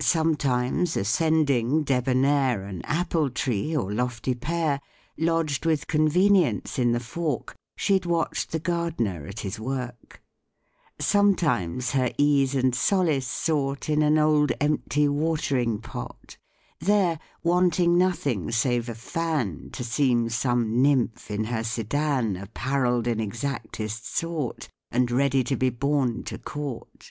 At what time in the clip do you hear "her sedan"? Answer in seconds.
21.42-22.36